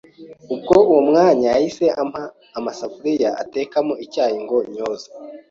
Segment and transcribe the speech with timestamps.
[0.53, 2.23] Ubwo uwo mwanya yahise ampa
[2.57, 5.07] amasafuriya atekamo icyayi ngo nyoze,